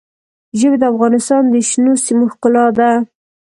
ژبې 0.59 0.77
د 0.79 0.83
افغانستان 0.93 1.43
د 1.49 1.55
شنو 1.69 1.93
سیمو 2.05 2.25
ښکلا 2.33 2.65
ده. 2.77 2.89